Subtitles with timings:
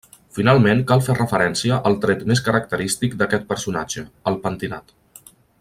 [0.35, 4.99] Finalment, cal fer referència al tret més característic d’aquest personatge: el pentinat.